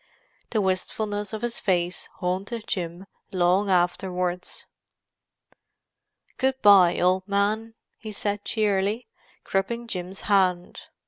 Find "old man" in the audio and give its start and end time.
6.99-7.75